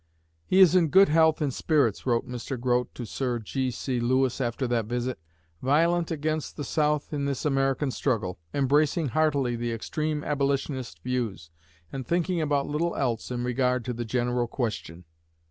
[0.47, 2.59] "He is in good health and spirits," wrote Mr.
[2.59, 3.99] Grote to Sir G.C.
[3.99, 5.19] Lewis after that visit;
[5.61, 11.51] "violent against the South in this American struggle; embracing heartily the extreme Abolitionist views,
[11.93, 15.05] and thinking about little else in regard to the general question."